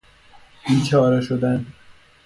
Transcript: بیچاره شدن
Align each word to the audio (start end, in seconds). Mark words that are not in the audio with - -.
بیچاره 0.67 1.21
شدن 1.21 1.65